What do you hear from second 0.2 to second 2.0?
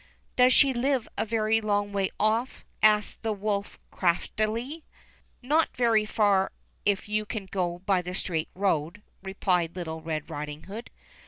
"Does she live a very long